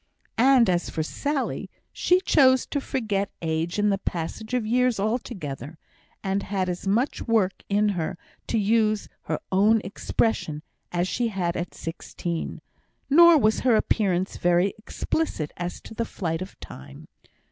And 0.39 0.67
as 0.67 0.89
for 0.89 1.03
Sally, 1.03 1.69
she 1.93 2.21
chose 2.21 2.65
to 2.65 2.81
forget 2.81 3.29
age 3.43 3.77
and 3.77 3.91
the 3.91 3.99
passage 3.99 4.55
of 4.55 4.65
years 4.65 4.99
altogether, 4.99 5.77
and 6.23 6.41
had 6.41 6.69
as 6.69 6.87
much 6.87 7.21
work 7.27 7.61
in 7.69 7.89
her, 7.89 8.17
to 8.47 8.57
use 8.57 9.07
her 9.25 9.39
own 9.51 9.79
expression, 9.83 10.63
as 10.91 11.07
she 11.07 11.27
had 11.27 11.55
at 11.55 11.75
sixteen; 11.75 12.61
nor 13.11 13.37
was 13.37 13.59
her 13.59 13.75
appearance 13.75 14.37
very 14.37 14.73
explicit 14.75 15.51
as 15.55 15.79
to 15.81 15.93
the 15.93 16.03
flight 16.05 16.41
of 16.41 16.59
time. 16.59 17.07